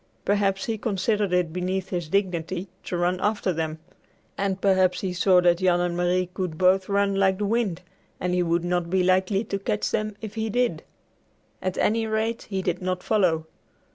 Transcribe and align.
Perhaps 0.25 0.65
he 0.65 0.79
considered 0.79 1.31
it 1.31 1.53
beneath 1.53 1.89
his 1.89 2.09
dignity 2.09 2.67
to 2.85 2.97
run 2.97 3.19
after 3.19 3.53
them, 3.53 3.77
and 4.35 4.59
perhaps 4.59 5.01
he 5.01 5.13
saw 5.13 5.39
that 5.41 5.59
Jan 5.59 5.79
and 5.79 5.95
Marie 5.95 6.27
could 6.33 6.57
both 6.57 6.89
run 6.89 7.13
like 7.13 7.37
the 7.37 7.45
wind 7.45 7.83
and 8.19 8.33
he 8.33 8.41
would 8.41 8.65
not 8.65 8.89
be 8.89 9.03
likely 9.03 9.43
to 9.43 9.59
catch 9.59 9.91
them 9.91 10.15
if 10.19 10.33
he 10.33 10.49
did. 10.49 10.81
At 11.61 11.77
any 11.77 12.07
rate, 12.07 12.47
he 12.49 12.63
did 12.63 12.81
not 12.81 13.03
follow. 13.03 13.45